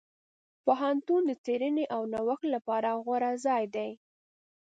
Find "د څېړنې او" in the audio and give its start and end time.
1.29-2.01